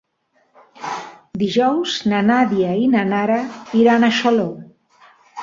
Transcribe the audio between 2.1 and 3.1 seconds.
na Nàdia i na